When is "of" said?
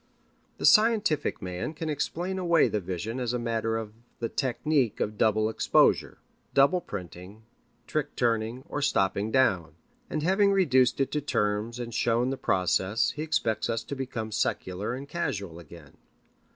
3.77-3.93, 4.99-5.15